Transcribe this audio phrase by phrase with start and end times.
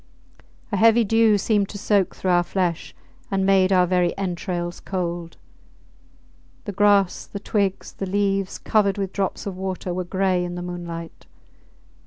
[0.71, 2.95] A heavy dew seemed to soak through our flesh
[3.29, 5.37] and made our very entrails cold.
[6.65, 10.63] The grass, the twigs, the leaves, covered with drops of water, were gray in the
[10.63, 11.27] moonlight.